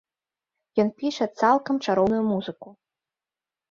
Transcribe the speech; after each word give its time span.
Ён 0.85 0.89
піша 1.03 1.25
цалкам 1.43 1.75
чароўную 1.87 2.23
музыку. 2.35 2.67